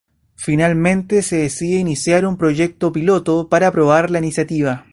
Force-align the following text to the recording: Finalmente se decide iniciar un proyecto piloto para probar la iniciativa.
Finalmente 0.35 1.21
se 1.21 1.35
decide 1.43 1.77
iniciar 1.79 2.25
un 2.25 2.35
proyecto 2.35 2.91
piloto 2.91 3.49
para 3.49 3.71
probar 3.71 4.09
la 4.09 4.17
iniciativa. 4.17 4.83